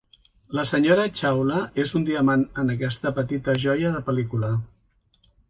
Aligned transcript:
La 0.59 0.61
Sra. 0.69 1.03
Chawla 1.19 1.59
és 1.83 1.93
un 1.99 2.07
diamant 2.07 2.47
en 2.63 2.75
aquesta 2.77 3.13
petita 3.21 3.57
joia 3.67 3.93
de 3.99 4.03
pel·lícula. 4.09 4.53